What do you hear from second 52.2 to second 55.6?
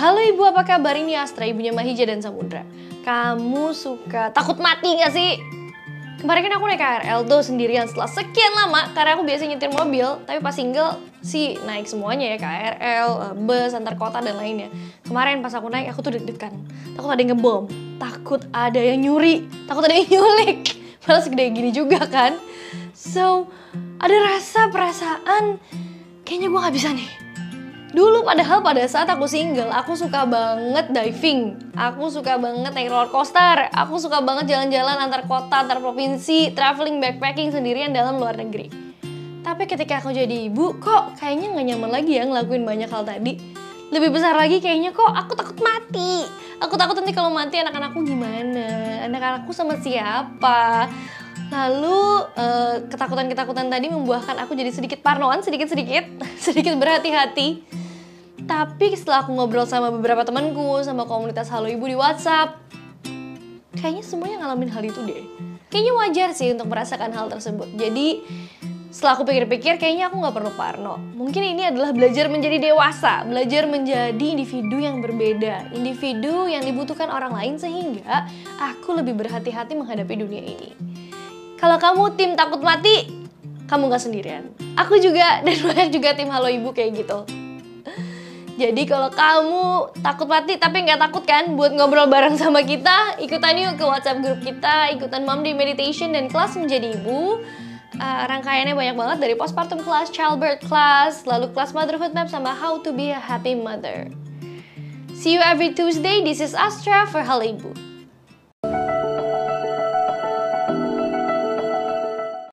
eh, ketakutan-ketakutan tadi membuahkan aku jadi sedikit parnoan,